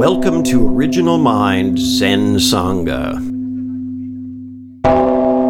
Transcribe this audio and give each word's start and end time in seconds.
Welcome 0.00 0.42
to 0.44 0.66
Original 0.66 1.18
Mind 1.18 1.78
Zen 1.78 2.36
Sangha. 2.36 3.18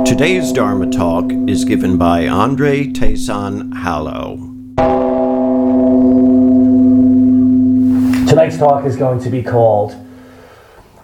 Today's 0.05 0.51
Dharma 0.53 0.91
talk 0.91 1.31
is 1.47 1.65
given 1.65 1.97
by 1.97 2.27
Andre 2.27 2.89
Taysan 2.89 3.73
Hallow. 3.77 4.39
Tonight's 8.29 8.59
talk 8.59 8.85
is 8.87 8.97
going 8.97 9.21
to 9.21 9.31
be 9.31 9.41
called 9.41 9.95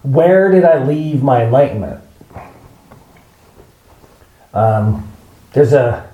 Where 0.02 0.50
Did 0.50 0.64
I 0.64 0.84
Leave 0.84 1.22
My 1.22 1.44
Enlightenment? 1.44 2.02
Um, 4.54 5.08
there's 5.52 5.72
a 5.72 6.12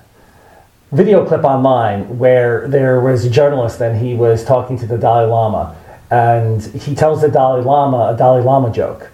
video 0.91 1.25
clip 1.25 1.43
online 1.43 2.19
where 2.19 2.67
there 2.67 3.01
was 3.01 3.25
a 3.25 3.29
journalist 3.31 3.81
and 3.81 3.99
he 4.05 4.13
was 4.13 4.45
talking 4.45 4.77
to 4.77 4.85
the 4.85 4.99
Dalai 4.99 5.25
Lama 5.25 5.75
and 6.13 6.61
he 6.61 6.93
tells 6.93 7.21
the 7.21 7.27
Dalai 7.27 7.63
Lama 7.63 8.13
a 8.13 8.15
Dalai 8.15 8.43
Lama 8.43 8.71
joke. 8.71 9.09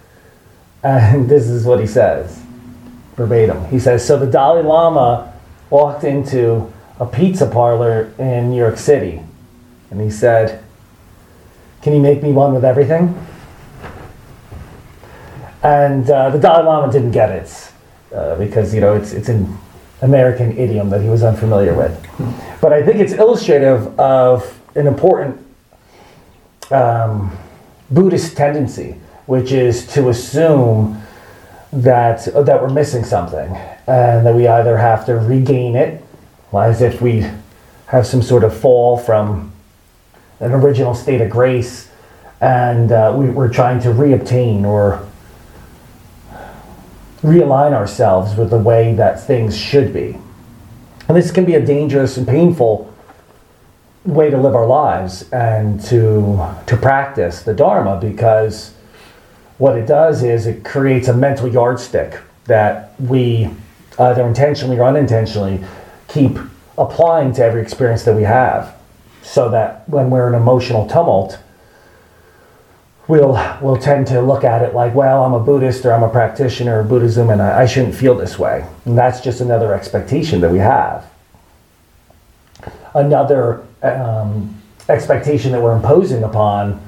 And 0.82 1.28
this 1.30 1.48
is 1.48 1.64
what 1.64 1.80
he 1.80 1.86
says 1.86 2.42
verbatim. 3.16 3.64
He 3.66 3.78
says, 3.78 4.06
So 4.06 4.18
the 4.18 4.26
Dalai 4.26 4.62
Lama 4.62 5.32
walked 5.70 6.04
into 6.04 6.70
a 6.98 7.06
pizza 7.06 7.46
parlor 7.46 8.12
in 8.18 8.50
New 8.50 8.58
York 8.58 8.76
City 8.76 9.22
and 9.90 9.98
he 9.98 10.10
said, 10.10 10.62
Can 11.80 11.94
you 11.94 12.00
make 12.00 12.22
me 12.22 12.32
one 12.32 12.52
with 12.52 12.66
everything? 12.66 13.14
And 15.62 16.08
uh, 16.10 16.28
the 16.30 16.38
Dalai 16.38 16.64
Lama 16.64 16.92
didn't 16.92 17.12
get 17.12 17.30
it 17.30 17.72
uh, 18.14 18.36
because, 18.36 18.74
you 18.74 18.82
know, 18.82 18.94
it's, 18.94 19.12
it's 19.12 19.30
an 19.30 19.56
American 20.02 20.56
idiom 20.58 20.90
that 20.90 21.00
he 21.00 21.08
was 21.08 21.22
unfamiliar 21.22 21.74
with. 21.74 21.96
But 22.60 22.74
I 22.74 22.82
think 22.82 23.00
it's 23.00 23.14
illustrative 23.14 23.98
of 23.98 24.58
an 24.74 24.86
important 24.86 25.46
um, 26.70 27.36
Buddhist 27.90 28.36
tendency, 28.36 28.96
which 29.26 29.52
is 29.52 29.86
to 29.94 30.08
assume 30.08 31.02
that 31.72 32.24
that 32.24 32.60
we're 32.60 32.68
missing 32.68 33.04
something, 33.04 33.54
and 33.86 34.26
that 34.26 34.34
we 34.34 34.48
either 34.48 34.76
have 34.76 35.06
to 35.06 35.14
regain 35.16 35.76
it, 35.76 36.02
as 36.52 36.82
if 36.82 37.00
we 37.00 37.26
have 37.86 38.06
some 38.06 38.22
sort 38.22 38.44
of 38.44 38.56
fall 38.56 38.96
from 38.96 39.52
an 40.40 40.52
original 40.52 40.94
state 40.94 41.20
of 41.20 41.30
grace, 41.30 41.90
and 42.40 42.92
uh, 42.92 43.14
we, 43.16 43.28
we're 43.30 43.52
trying 43.52 43.80
to 43.80 43.88
reobtain 43.88 44.64
or 44.64 45.06
realign 47.22 47.72
ourselves 47.72 48.34
with 48.36 48.50
the 48.50 48.58
way 48.58 48.94
that 48.94 49.20
things 49.20 49.56
should 49.56 49.92
be. 49.92 50.16
And 51.06 51.16
this 51.16 51.30
can 51.30 51.44
be 51.44 51.54
a 51.54 51.64
dangerous 51.64 52.16
and 52.16 52.26
painful 52.26 52.89
way 54.04 54.30
to 54.30 54.38
live 54.38 54.54
our 54.54 54.66
lives 54.66 55.30
and 55.30 55.80
to 55.84 56.54
to 56.66 56.76
practice 56.76 57.42
the 57.42 57.52
dharma 57.52 57.98
because 58.00 58.72
what 59.58 59.76
it 59.76 59.86
does 59.86 60.22
is 60.22 60.46
it 60.46 60.64
creates 60.64 61.08
a 61.08 61.14
mental 61.14 61.46
yardstick 61.46 62.18
that 62.46 62.98
we 62.98 63.50
either 63.98 64.26
intentionally 64.26 64.78
or 64.78 64.84
unintentionally 64.84 65.62
keep 66.08 66.38
applying 66.78 67.30
to 67.32 67.44
every 67.44 67.60
experience 67.60 68.02
that 68.04 68.16
we 68.16 68.22
have 68.22 68.74
so 69.22 69.50
that 69.50 69.86
when 69.86 70.08
we're 70.08 70.28
in 70.28 70.34
emotional 70.34 70.88
tumult 70.88 71.38
we'll 73.06 73.38
we'll 73.60 73.76
tend 73.76 74.06
to 74.06 74.22
look 74.22 74.44
at 74.44 74.62
it 74.62 74.74
like 74.74 74.94
well 74.94 75.24
i'm 75.24 75.34
a 75.34 75.40
buddhist 75.40 75.84
or 75.84 75.92
i'm 75.92 76.02
a 76.02 76.08
practitioner 76.08 76.80
of 76.80 76.88
buddhism 76.88 77.28
and 77.28 77.42
I, 77.42 77.62
I 77.62 77.66
shouldn't 77.66 77.94
feel 77.94 78.14
this 78.14 78.38
way. 78.38 78.66
And 78.86 78.96
that's 78.96 79.20
just 79.20 79.42
another 79.42 79.74
expectation 79.74 80.40
that 80.40 80.50
we 80.50 80.58
have 80.58 81.09
another 82.94 83.64
um, 83.82 84.60
expectation 84.88 85.52
that 85.52 85.62
we're 85.62 85.76
imposing 85.76 86.22
upon 86.22 86.80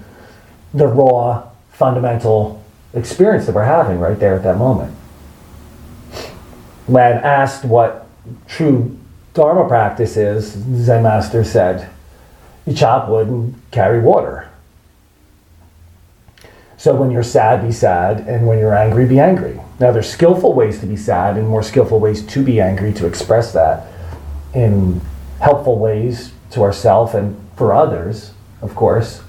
the 0.75 0.87
raw, 0.87 1.49
fundamental 1.71 2.63
experience 2.95 3.47
that 3.47 3.55
we're 3.55 3.65
having 3.65 3.99
right 3.99 4.19
there 4.19 4.35
at 4.35 4.43
that 4.43 4.59
moment. 4.59 4.95
When 6.87 7.13
asked 7.19 7.65
what 7.65 8.07
true 8.47 8.99
Dharma 9.35 9.67
practice 9.67 10.17
is, 10.17 10.53
Zen 10.53 11.03
Master 11.03 11.45
said, 11.45 11.89
you 12.67 12.75
chop 12.75 13.09
wood 13.09 13.29
and 13.29 13.61
carry 13.71 14.01
water. 14.01 14.49
So 16.77 16.95
when 16.95 17.11
you're 17.11 17.23
sad, 17.23 17.65
be 17.65 17.73
sad, 17.73 18.27
and 18.27 18.47
when 18.47 18.59
you're 18.59 18.77
angry, 18.77 19.07
be 19.07 19.21
angry. 19.21 19.61
Now, 19.79 19.93
there's 19.93 20.11
skillful 20.11 20.53
ways 20.53 20.81
to 20.81 20.87
be 20.87 20.97
sad 20.97 21.37
and 21.37 21.49
more 21.49 21.63
skillful 21.63 22.01
ways 22.01 22.27
to 22.27 22.43
be 22.43 22.61
angry 22.61 22.93
to 22.95 23.07
express 23.07 23.53
that 23.53 23.87
in 24.53 25.01
helpful 25.43 25.79
ways 25.79 26.33
to 26.53 26.63
ourselves 26.63 27.15
and 27.15 27.37
for 27.57 27.75
others, 27.75 28.33
of 28.63 28.75
course. 28.77 29.23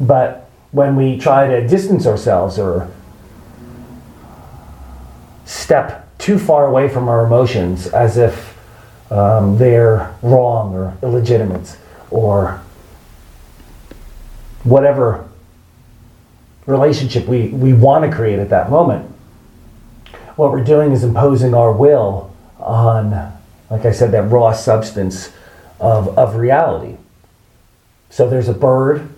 But 0.00 0.50
when 0.72 0.96
we 0.96 1.16
try 1.16 1.46
to 1.46 1.66
distance 1.66 2.06
ourselves 2.06 2.58
or 2.58 2.90
step 5.44 6.06
too 6.18 6.38
far 6.38 6.66
away 6.66 6.88
from 6.88 7.08
our 7.08 7.24
emotions 7.24 7.86
as 7.86 8.16
if 8.16 8.58
um, 9.12 9.56
they're 9.58 10.12
wrong 10.22 10.74
or 10.74 10.98
illegitimate 11.02 11.76
or 12.10 12.60
whatever 14.64 15.28
relationship 16.66 17.26
we, 17.26 17.48
we 17.48 17.72
want 17.72 18.04
to 18.04 18.14
create 18.14 18.40
at 18.40 18.50
that 18.50 18.70
moment, 18.70 19.08
what 20.34 20.50
we're 20.50 20.64
doing 20.64 20.92
is 20.92 21.04
imposing 21.04 21.54
our 21.54 21.72
will 21.72 22.34
on, 22.58 23.37
like 23.70 23.84
I 23.84 23.92
said, 23.92 24.12
that 24.12 24.24
raw 24.30 24.52
substance 24.52 25.32
of, 25.80 26.16
of 26.18 26.36
reality. 26.36 26.96
So 28.10 28.28
there's 28.28 28.48
a 28.48 28.54
bird 28.54 29.08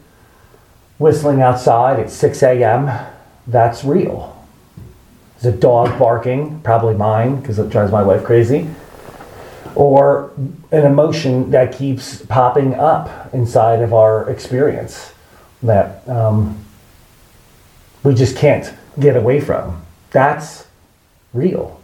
whistling 0.99 1.41
outside 1.41 1.99
at 2.01 2.11
6 2.11 2.43
a.m. 2.43 3.07
That's 3.47 3.85
real. 3.85 4.37
There's 5.41 5.55
a 5.55 5.59
dog 5.59 5.99
barking, 5.99 6.61
probably 6.61 6.95
mine 6.95 7.41
because 7.41 7.59
it 7.59 7.71
drives 7.71 7.93
my 7.93 8.03
wife 8.03 8.25
crazy. 8.25 8.69
Or 9.75 10.33
an 10.73 10.85
emotion 10.85 11.53
that 11.53 11.73
keeps 11.75 12.25
popping 12.27 12.75
up 12.75 13.33
inside 13.33 13.81
of 13.81 13.95
our 13.95 14.29
experience 14.29 15.13
that 15.63 16.07
um, 16.09 16.65
we 18.03 18.15
just 18.15 18.37
can't 18.37 18.73
get 18.99 19.17
away 19.17 19.41
from. 19.41 19.83
That's 20.11 20.67
real. 21.33 21.80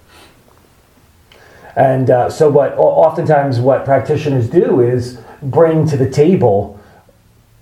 And 1.76 2.08
uh, 2.08 2.30
so, 2.30 2.50
what 2.50 2.72
oftentimes 2.78 3.60
what 3.60 3.84
practitioners 3.84 4.48
do 4.48 4.80
is 4.80 5.20
bring 5.42 5.86
to 5.88 5.96
the 5.98 6.08
table 6.08 6.80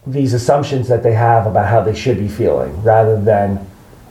these 0.07 0.33
assumptions 0.33 0.87
that 0.87 1.03
they 1.03 1.15
have 1.15 1.47
about 1.47 1.67
how 1.67 1.83
they 1.83 1.95
should 1.95 2.19
be 2.19 2.29
feeling, 2.29 2.81
rather 2.85 3.21
than 3.21 3.67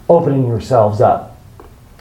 opening 0.09 0.45
yourselves 0.45 0.99
up. 0.99 1.37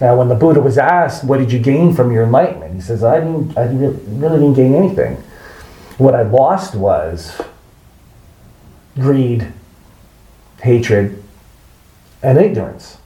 Now, 0.01 0.17
when 0.17 0.29
the 0.29 0.35
Buddha 0.35 0.61
was 0.61 0.79
asked, 0.79 1.23
"What 1.23 1.39
did 1.39 1.53
you 1.53 1.61
gain 1.61 1.95
from 1.95 2.11
your 2.11 2.25
enlightenment?" 2.25 2.75
he 2.75 2.81
says, 2.81 3.05
"I 3.05 3.21
didn't. 3.21 3.57
I 3.57 3.67
really 3.67 4.41
didn't 4.41 4.55
gain 4.55 4.75
anything. 4.75 5.23
What 5.99 6.17
I 6.17 6.23
lost 6.23 6.75
was 6.75 7.41
greed, 8.99 9.47
hatred, 10.61 11.23
and 12.21 12.37
ignorance." 12.37 12.97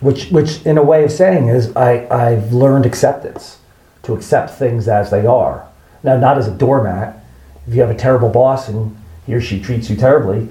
Which 0.00 0.30
which 0.30 0.64
in 0.64 0.78
a 0.78 0.82
way 0.82 1.04
of 1.04 1.12
saying 1.12 1.48
is 1.48 1.74
I, 1.76 2.06
I've 2.08 2.52
learned 2.52 2.86
acceptance 2.86 3.58
to 4.02 4.14
accept 4.14 4.50
things 4.50 4.88
as 4.88 5.10
they 5.10 5.26
are. 5.26 5.68
Now 6.02 6.16
not 6.16 6.38
as 6.38 6.48
a 6.48 6.50
doormat. 6.50 7.22
If 7.66 7.74
you 7.74 7.82
have 7.82 7.90
a 7.90 7.96
terrible 7.96 8.30
boss 8.30 8.68
and 8.68 8.96
he 9.26 9.34
or 9.34 9.40
she 9.40 9.60
treats 9.60 9.90
you 9.90 9.96
terribly, 9.96 10.48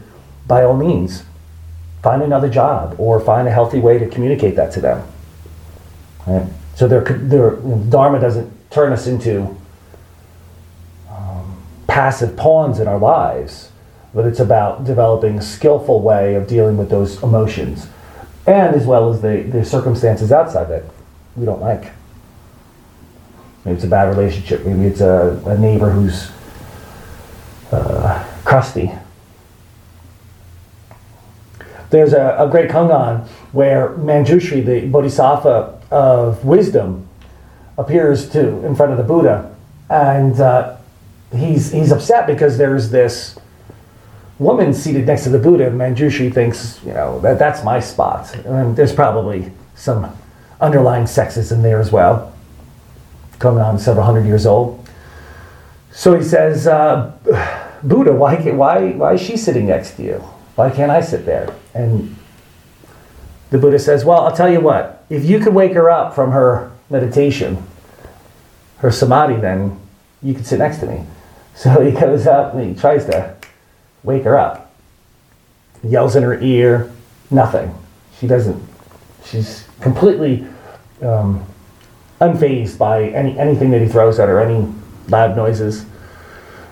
by 0.47 0.63
all 0.63 0.77
means, 0.77 1.23
find 2.03 2.21
another 2.21 2.49
job 2.49 2.95
or 2.99 3.19
find 3.19 3.47
a 3.47 3.51
healthy 3.51 3.79
way 3.79 3.97
to 3.97 4.07
communicate 4.07 4.55
that 4.55 4.71
to 4.73 4.81
them. 4.81 5.05
Right? 6.27 6.47
So 6.75 6.87
their, 6.87 7.01
their 7.01 7.55
Dharma 7.55 8.21
doesn't 8.21 8.71
turn 8.71 8.93
us 8.93 9.07
into 9.07 9.57
um, 11.09 11.61
passive 11.87 12.37
pawns 12.37 12.79
in 12.79 12.87
our 12.87 12.99
lives, 12.99 13.71
but 14.13 14.25
it's 14.25 14.39
about 14.39 14.85
developing 14.85 15.39
a 15.39 15.41
skillful 15.41 16.01
way 16.01 16.35
of 16.35 16.47
dealing 16.47 16.77
with 16.77 16.89
those 16.89 17.21
emotions 17.21 17.87
and 18.45 18.75
as 18.75 18.85
well 18.85 19.11
as 19.13 19.21
the, 19.21 19.43
the 19.43 19.63
circumstances 19.63 20.31
outside 20.31 20.65
that 20.69 20.83
we 21.35 21.45
don't 21.45 21.61
like. 21.61 21.91
Maybe 23.65 23.75
it's 23.75 23.83
a 23.83 23.87
bad 23.87 24.15
relationship. 24.15 24.65
Maybe 24.65 24.85
it's 24.85 25.01
a, 25.01 25.41
a 25.45 25.57
neighbor 25.57 25.89
who's 25.89 26.31
uh, 27.71 28.25
crusty. 28.43 28.91
There's 31.89 32.13
a, 32.13 32.35
a 32.39 32.47
great 32.49 32.69
Koan 32.69 33.27
where 33.51 33.89
Manjushri, 33.89 34.63
the 34.65 34.87
bodhisattva 34.87 35.81
of 35.91 36.45
wisdom, 36.45 37.07
appears 37.77 38.29
to 38.29 38.65
in 38.65 38.75
front 38.75 38.91
of 38.91 38.97
the 38.97 39.03
Buddha, 39.03 39.55
and 39.89 40.39
uh, 40.39 40.77
he's 41.35 41.71
he's 41.71 41.91
upset 41.91 42.27
because 42.27 42.57
there's 42.57 42.91
this 42.91 43.39
woman 44.39 44.73
seated 44.73 45.05
next 45.05 45.23
to 45.23 45.29
the 45.29 45.37
Buddha, 45.37 45.69
Manjushri 45.69 46.33
thinks, 46.33 46.79
you 46.83 46.93
know, 46.93 47.19
that 47.19 47.37
that's 47.37 47.63
my 47.63 47.79
spot. 47.79 48.33
And 48.45 48.75
there's 48.75 48.93
probably 48.93 49.51
some 49.75 50.15
underlying 50.59 51.05
sexism 51.05 51.61
there 51.61 51.79
as 51.79 51.91
well, 51.91 52.33
coming 53.37 53.61
on 53.61 53.77
several 53.77 54.05
hundred 54.05 54.25
years 54.25 54.45
old. 54.45 54.87
So 55.91 56.17
he 56.17 56.23
says, 56.23 56.67
uh, 56.67 57.11
Buddha, 57.83 58.13
why, 58.13 58.35
why, 58.51 58.91
why 58.91 59.13
is 59.13 59.21
she 59.21 59.37
sitting 59.37 59.67
next 59.67 59.97
to 59.97 60.03
you? 60.03 60.15
Why 60.55 60.69
can't 60.69 60.91
I 60.91 61.01
sit 61.01 61.25
there? 61.25 61.55
And 61.73 62.15
the 63.49 63.57
Buddha 63.57 63.79
says, 63.79 64.05
Well, 64.05 64.21
I'll 64.21 64.35
tell 64.35 64.51
you 64.51 64.59
what, 64.59 65.05
if 65.09 65.25
you 65.25 65.39
could 65.39 65.53
wake 65.53 65.73
her 65.73 65.89
up 65.89 66.13
from 66.13 66.31
her 66.31 66.71
meditation, 66.89 67.63
her 68.77 68.91
samadhi, 68.91 69.35
then 69.35 69.79
you 70.21 70.33
could 70.33 70.45
sit 70.45 70.59
next 70.59 70.79
to 70.79 70.85
me. 70.85 71.05
So 71.55 71.81
he 71.81 71.91
goes 71.91 72.25
up 72.25 72.53
and 72.53 72.69
he 72.73 72.79
tries 72.79 73.03
to 73.07 73.35
wake 74.03 74.23
her 74.23 74.37
up. 74.37 74.73
Yells 75.83 76.15
in 76.15 76.23
her 76.23 76.39
ear, 76.41 76.91
nothing. 77.31 77.73
She 78.19 78.27
doesn't, 78.27 78.61
she's 79.25 79.67
completely 79.81 80.45
um, 81.01 81.45
unfazed 82.19 82.77
by 82.77 83.03
any, 83.09 83.37
anything 83.39 83.71
that 83.71 83.81
he 83.81 83.87
throws 83.87 84.19
at 84.19 84.27
her, 84.27 84.39
any 84.41 84.71
loud 85.07 85.35
noises. 85.35 85.85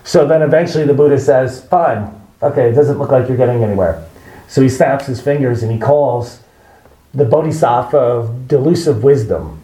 So 0.04 0.26
then 0.26 0.42
eventually 0.42 0.84
the 0.84 0.94
Buddha 0.94 1.18
says, 1.18 1.64
Fine, 1.66 2.10
okay, 2.42 2.68
it 2.68 2.72
doesn't 2.72 2.98
look 2.98 3.10
like 3.10 3.28
you're 3.28 3.36
getting 3.36 3.62
anywhere. 3.62 4.06
So 4.46 4.62
he 4.62 4.68
snaps 4.68 5.06
his 5.06 5.20
fingers 5.20 5.62
and 5.62 5.72
he 5.72 5.78
calls 5.78 6.40
the 7.14 7.24
Bodhisattva 7.24 7.96
of 7.96 8.48
delusive 8.48 9.02
wisdom 9.02 9.60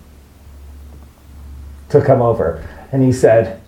to 1.90 2.02
come 2.02 2.20
over. 2.20 2.66
And 2.92 3.02
he 3.02 3.12
said, 3.12 3.60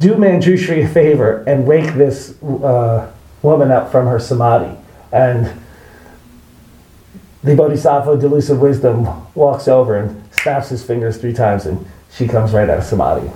Do 0.00 0.14
Manjushri 0.14 0.84
a 0.84 0.88
favor 0.88 1.42
and 1.46 1.66
wake 1.66 1.94
this 1.94 2.40
uh, 2.42 3.10
woman 3.42 3.70
up 3.70 3.90
from 3.90 4.06
her 4.06 4.20
samadhi. 4.20 4.76
And 5.10 5.60
the 7.42 7.56
Bodhisattva 7.56 8.12
of 8.12 8.20
delusive 8.20 8.60
wisdom 8.60 9.08
walks 9.34 9.66
over 9.66 9.96
and 9.96 10.22
snaps 10.32 10.68
his 10.68 10.84
fingers 10.84 11.16
three 11.16 11.32
times, 11.32 11.66
and 11.66 11.84
she 12.12 12.28
comes 12.28 12.52
right 12.52 12.68
out 12.68 12.78
of 12.78 12.84
samadhi. 12.84 13.30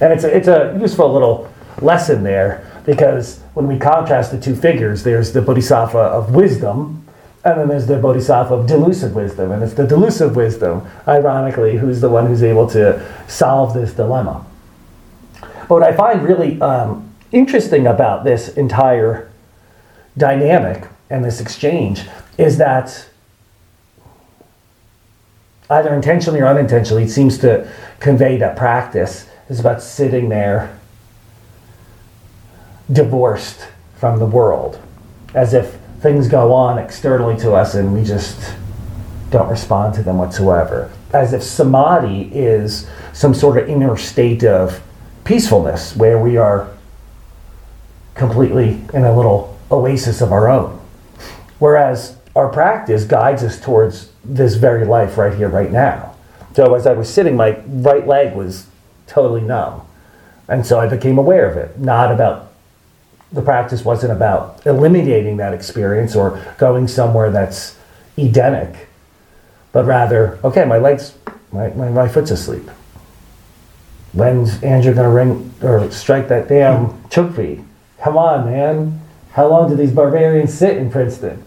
And 0.00 0.12
it's 0.12 0.24
a, 0.24 0.36
it's 0.36 0.48
a 0.48 0.76
useful 0.80 1.12
little 1.12 1.52
lesson 1.80 2.22
there 2.22 2.64
because 2.84 3.40
when 3.54 3.66
we 3.68 3.78
contrast 3.78 4.32
the 4.32 4.40
two 4.40 4.56
figures, 4.56 5.02
there's 5.02 5.32
the 5.32 5.42
Bodhisattva 5.42 5.98
of 5.98 6.34
wisdom, 6.34 7.04
and 7.44 7.60
then 7.60 7.68
there's 7.68 7.86
the 7.86 7.98
Bodhisattva 7.98 8.54
of 8.54 8.66
delusive 8.66 9.14
wisdom. 9.14 9.52
And 9.52 9.62
it's 9.62 9.74
the 9.74 9.86
delusive 9.86 10.34
wisdom, 10.34 10.88
ironically, 11.06 11.76
who's 11.76 12.00
the 12.00 12.08
one 12.08 12.26
who's 12.26 12.42
able 12.42 12.68
to 12.70 13.04
solve 13.28 13.74
this 13.74 13.92
dilemma. 13.92 14.44
But 15.68 15.74
what 15.74 15.82
I 15.82 15.94
find 15.94 16.22
really 16.22 16.60
um, 16.62 17.12
interesting 17.30 17.86
about 17.86 18.24
this 18.24 18.48
entire 18.48 19.30
dynamic 20.16 20.88
and 21.10 21.22
this 21.22 21.40
exchange 21.40 22.04
is 22.38 22.56
that 22.58 23.08
either 25.70 25.94
intentionally 25.94 26.40
or 26.40 26.46
unintentionally, 26.46 27.04
it 27.04 27.10
seems 27.10 27.36
to 27.38 27.70
convey 28.00 28.38
that 28.38 28.56
practice 28.56 29.28
is 29.50 29.60
about 29.60 29.82
sitting 29.82 30.30
there 30.30 30.78
divorced 32.90 33.68
from 33.96 34.18
the 34.18 34.26
world, 34.26 34.80
as 35.34 35.52
if 35.52 35.78
things 36.00 36.28
go 36.28 36.52
on 36.52 36.78
externally 36.78 37.36
to 37.36 37.52
us 37.52 37.74
and 37.74 37.92
we 37.92 38.04
just 38.04 38.54
don't 39.30 39.50
respond 39.50 39.94
to 39.94 40.02
them 40.02 40.16
whatsoever. 40.16 40.90
As 41.12 41.34
if 41.34 41.42
samadhi 41.42 42.30
is 42.32 42.88
some 43.12 43.34
sort 43.34 43.58
of 43.58 43.68
inner 43.68 43.96
state 43.98 44.44
of 44.44 44.80
peacefulness 45.28 45.94
where 45.94 46.18
we 46.18 46.38
are 46.38 46.70
completely 48.14 48.80
in 48.94 49.04
a 49.04 49.14
little 49.14 49.58
oasis 49.70 50.22
of 50.22 50.32
our 50.32 50.48
own. 50.48 50.80
Whereas 51.58 52.16
our 52.34 52.48
practice 52.48 53.04
guides 53.04 53.42
us 53.42 53.60
towards 53.60 54.10
this 54.24 54.54
very 54.54 54.86
life 54.86 55.18
right 55.18 55.34
here, 55.34 55.50
right 55.50 55.70
now. 55.70 56.16
So 56.54 56.74
as 56.74 56.86
I 56.86 56.94
was 56.94 57.12
sitting, 57.12 57.36
my 57.36 57.58
right 57.66 58.06
leg 58.06 58.34
was 58.34 58.68
totally 59.06 59.42
numb. 59.42 59.82
And 60.48 60.64
so 60.64 60.80
I 60.80 60.88
became 60.88 61.18
aware 61.18 61.46
of 61.48 61.58
it, 61.58 61.78
not 61.78 62.10
about 62.10 62.50
the 63.30 63.42
practice 63.42 63.84
wasn't 63.84 64.12
about 64.12 64.64
eliminating 64.64 65.36
that 65.36 65.52
experience 65.52 66.16
or 66.16 66.42
going 66.56 66.88
somewhere 66.88 67.30
that's 67.30 67.76
Edenic, 68.16 68.88
but 69.72 69.84
rather, 69.84 70.38
okay, 70.42 70.64
my 70.64 70.78
legs, 70.78 71.12
my, 71.52 71.68
my, 71.68 71.90
my 71.90 72.08
foot's 72.08 72.30
asleep. 72.30 72.70
When's 74.12 74.62
Andrew 74.62 74.94
gonna 74.94 75.10
ring 75.10 75.52
or 75.62 75.90
strike 75.90 76.28
that 76.28 76.48
damn 76.48 76.88
chukpi? 77.08 77.64
Come 78.00 78.16
on, 78.16 78.46
man. 78.46 79.00
How 79.32 79.48
long 79.48 79.68
do 79.68 79.76
these 79.76 79.92
barbarians 79.92 80.52
sit 80.52 80.76
in 80.76 80.90
Princeton? 80.90 81.44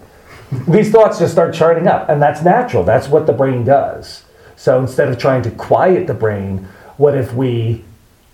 these 0.68 0.92
thoughts 0.92 1.19
just 1.19 1.31
start 1.31 1.54
charting 1.54 1.88
up, 1.88 2.10
and 2.10 2.22
that's 2.22 2.44
natural. 2.44 2.84
That's 2.84 3.08
what 3.08 3.25
the 3.25 3.34
brain 3.34 3.63
does. 3.63 4.25
So 4.56 4.80
instead 4.80 5.08
of 5.08 5.18
trying 5.18 5.42
to 5.44 5.52
quiet 5.52 6.08
the 6.08 6.13
brain, 6.13 6.68
what 6.98 7.16
if 7.16 7.34
we 7.34 7.84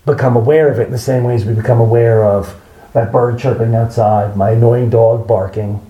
become 0.04 0.36
aware 0.36 0.70
of 0.70 0.78
it 0.78 0.86
in 0.86 0.92
the 0.92 0.98
same 0.98 1.24
way 1.24 1.34
as 1.34 1.44
we 1.44 1.54
become 1.54 1.80
aware 1.80 2.24
of 2.24 2.60
that 2.92 3.12
bird 3.12 3.38
chirping 3.38 3.74
outside, 3.74 4.36
my 4.36 4.50
annoying 4.50 4.90
dog 4.90 5.26
barking? 5.26 5.80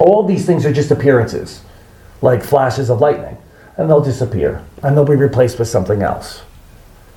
All 0.00 0.22
these 0.22 0.46
things 0.46 0.64
are 0.66 0.72
just 0.72 0.90
appearances, 0.90 1.62
like 2.22 2.42
flashes 2.42 2.90
of 2.90 3.00
lightning, 3.00 3.36
and 3.76 3.88
they'll 3.88 4.00
disappear 4.00 4.64
and 4.82 4.96
they'll 4.96 5.04
be 5.04 5.16
replaced 5.16 5.58
with 5.58 5.68
something 5.68 6.02
else. 6.02 6.42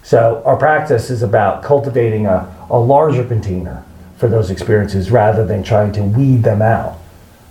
So 0.04 0.42
our 0.46 0.58
practice 0.58 1.10
is 1.10 1.22
about 1.22 1.64
cultivating 1.64 2.26
a, 2.26 2.54
a 2.70 2.80
larger 2.80 3.24
container 3.24 3.84
for 4.18 4.28
those 4.28 4.50
experiences 4.50 5.12
rather 5.12 5.46
than 5.46 5.64
trying 5.64 5.92
to 5.94 6.04
weed 6.04 6.44
them 6.44 6.62
out 6.62 7.00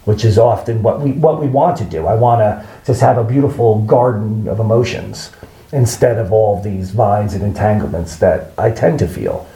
which 0.09 0.25
is 0.25 0.39
often 0.39 0.83
what 0.83 1.03
we 1.03 1.13
what 1.13 1.39
we 1.39 1.47
want 1.47 1.77
to 1.77 1.85
do. 1.85 2.07
I 2.07 2.15
want 2.15 2.41
to 2.41 2.67
just 2.87 3.03
have 3.03 3.19
a 3.19 3.25
beautiful 3.25 3.83
garden 3.83 4.49
of 4.49 4.59
emotions 4.59 5.31
instead 5.71 6.17
of 6.17 6.33
all 6.33 6.63
these 6.63 6.93
vines 6.93 7.35
and 7.35 7.43
entanglements 7.43 8.17
that 8.17 8.53
I 8.57 8.71
tend 8.71 9.01
to 9.01 9.07
feel. 9.07 9.47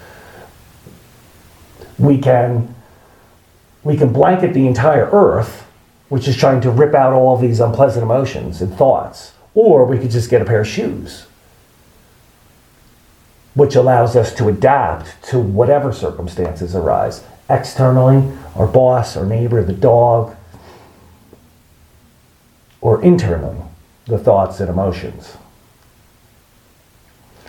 We 1.98 2.18
can 2.18 2.74
we 3.82 3.96
can 3.96 4.12
blanket 4.12 4.52
the 4.52 4.66
entire 4.66 5.08
earth, 5.10 5.66
which 6.10 6.28
is 6.28 6.36
trying 6.36 6.60
to 6.60 6.70
rip 6.70 6.92
out 6.92 7.14
all 7.14 7.38
these 7.38 7.58
unpleasant 7.58 8.02
emotions 8.02 8.60
and 8.60 8.74
thoughts, 8.74 9.32
or 9.54 9.86
we 9.86 9.98
could 9.98 10.10
just 10.10 10.28
get 10.28 10.42
a 10.42 10.44
pair 10.44 10.60
of 10.60 10.68
shoes 10.68 11.28
which 13.54 13.74
allows 13.74 14.16
us 14.16 14.34
to 14.34 14.48
adapt 14.48 15.22
to 15.24 15.38
whatever 15.38 15.92
circumstances 15.92 16.74
arise 16.74 17.22
externally, 17.50 18.32
our 18.56 18.66
boss, 18.66 19.16
our 19.16 19.26
neighbor, 19.26 19.62
the 19.62 19.72
dog, 19.72 20.34
or 22.80 23.02
internally, 23.02 23.58
the 24.06 24.18
thoughts 24.18 24.58
and 24.60 24.70
emotions. 24.70 25.36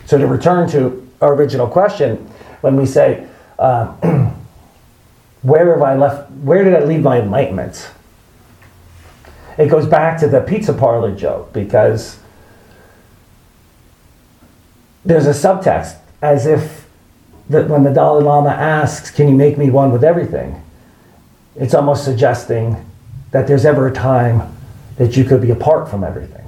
So, 0.06 0.18
to 0.18 0.26
return 0.26 0.68
to 0.70 1.08
our 1.20 1.34
original 1.34 1.66
question, 1.66 2.16
when 2.60 2.76
we 2.76 2.84
say, 2.84 3.26
uh, 3.58 3.86
where 5.42 5.72
have 5.72 5.82
I 5.82 5.96
left, 5.96 6.30
where 6.32 6.62
did 6.64 6.74
I 6.74 6.84
leave 6.84 7.02
my 7.02 7.20
enlightenment? 7.20 7.90
It 9.56 9.68
goes 9.68 9.86
back 9.86 10.18
to 10.20 10.28
the 10.28 10.40
pizza 10.40 10.72
parlor 10.72 11.14
joke 11.14 11.52
because 11.52 12.18
there's 15.04 15.26
a 15.26 15.30
subtext 15.30 15.98
as 16.22 16.46
if 16.46 16.88
that 17.50 17.68
when 17.68 17.82
the 17.82 17.90
Dalai 17.90 18.24
Lama 18.24 18.50
asks, 18.50 19.10
Can 19.10 19.28
you 19.28 19.34
make 19.34 19.58
me 19.58 19.70
one 19.70 19.92
with 19.92 20.02
everything? 20.02 20.62
It's 21.56 21.74
almost 21.74 22.04
suggesting 22.04 22.84
that 23.30 23.46
there's 23.46 23.64
ever 23.64 23.86
a 23.86 23.92
time 23.92 24.56
that 24.96 25.16
you 25.16 25.24
could 25.24 25.42
be 25.42 25.50
apart 25.50 25.88
from 25.88 26.04
everything, 26.04 26.46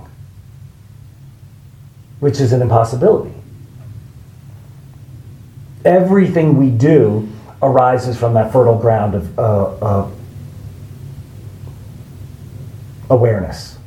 which 2.21 2.41
is 2.41 2.53
an 2.53 2.63
impossibility. 2.63 3.35
Everything 5.85 6.57
we 6.57 6.71
do 6.71 7.29
arises 7.63 8.19
from 8.19 8.35
that 8.35 8.53
fertile 8.53 8.79
ground 8.79 9.15
of 9.15 9.39
uh, 9.39 9.65
uh, 9.65 10.11
awareness. 13.11 13.79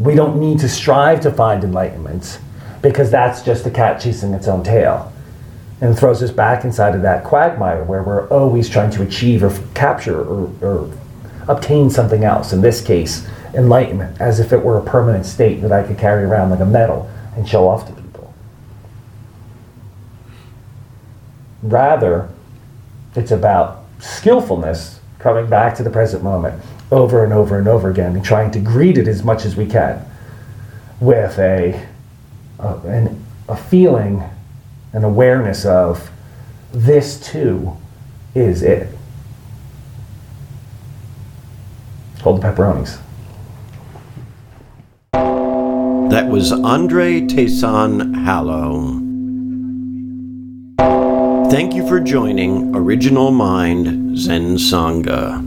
We 0.00 0.14
don't 0.14 0.38
need 0.38 0.60
to 0.60 0.68
strive 0.68 1.20
to 1.22 1.32
find 1.32 1.64
enlightenment 1.64 2.38
because 2.82 3.10
that's 3.10 3.42
just 3.42 3.66
a 3.66 3.70
cat 3.70 4.00
chasing 4.00 4.32
its 4.32 4.46
own 4.46 4.62
tail 4.62 5.12
and 5.80 5.96
throws 5.96 6.22
us 6.22 6.30
back 6.30 6.64
inside 6.64 6.94
of 6.94 7.02
that 7.02 7.24
quagmire 7.24 7.84
where 7.84 8.02
we're 8.02 8.28
always 8.28 8.68
trying 8.68 8.90
to 8.90 9.02
achieve 9.02 9.42
or 9.42 9.56
capture 9.74 10.20
or, 10.20 10.52
or 10.60 10.92
obtain 11.48 11.90
something 11.90 12.24
else. 12.24 12.52
In 12.52 12.60
this 12.60 12.80
case, 12.80 13.26
enlightenment, 13.54 14.20
as 14.20 14.40
if 14.40 14.52
it 14.52 14.62
were 14.62 14.78
a 14.78 14.82
permanent 14.82 15.26
state 15.26 15.62
that 15.62 15.72
I 15.72 15.82
could 15.82 15.98
carry 15.98 16.24
around 16.24 16.50
like 16.50 16.60
a 16.60 16.66
medal 16.66 17.10
and 17.36 17.48
show 17.48 17.68
off 17.68 17.86
to 17.86 17.92
people. 17.92 18.34
Rather, 21.62 22.28
it's 23.14 23.30
about 23.30 23.84
skillfulness 24.00 25.00
coming 25.18 25.48
back 25.48 25.74
to 25.76 25.82
the 25.82 25.90
present 25.90 26.22
moment 26.22 26.62
over 26.90 27.24
and 27.24 27.32
over 27.32 27.58
and 27.58 27.68
over 27.68 27.90
again 27.90 28.14
and 28.14 28.24
trying 28.24 28.50
to 28.50 28.58
greet 28.58 28.96
it 28.96 29.08
as 29.08 29.22
much 29.22 29.44
as 29.44 29.56
we 29.56 29.66
can 29.66 30.04
with 31.00 31.38
a, 31.38 31.86
a, 32.58 32.76
an, 32.86 33.24
a 33.48 33.56
feeling 33.56 34.22
an 34.92 35.04
awareness 35.04 35.64
of 35.64 36.10
this 36.72 37.20
too 37.20 37.76
is 38.34 38.62
it. 38.62 38.88
Hold 42.20 42.40
the 42.40 42.48
pepperonis. 42.48 42.98
That 46.10 46.28
was 46.28 46.52
Andre 46.52 47.20
Tayson 47.20 48.24
Hallow. 48.24 49.07
Thank 51.50 51.74
you 51.74 51.88
for 51.88 51.98
joining 51.98 52.76
Original 52.76 53.30
Mind 53.30 54.18
Zen 54.18 54.56
Sangha. 54.56 55.42